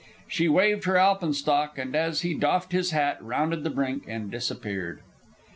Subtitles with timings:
[0.27, 4.99] She waved her alpenstock, and as he doffed his cap, rounded the brink and disappeared.